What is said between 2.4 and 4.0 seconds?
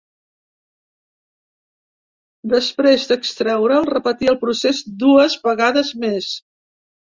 Després d’extreure’l,